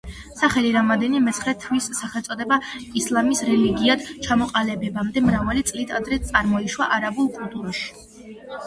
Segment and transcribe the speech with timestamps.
[0.37, 2.59] სახელი რამადანი, მეცხრე თვის სახელწოდება
[3.03, 8.29] ისლამის რელიგიად ჩამოყალიბებამდე მრავალი წლით ადრე წარმოიშვა არაბულ კულტურაში.